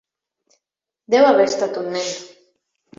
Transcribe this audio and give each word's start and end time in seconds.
Deu 1.17 1.27
haver 1.29 1.47
estat 1.53 1.81
un 1.85 1.95
nen. 1.95 2.13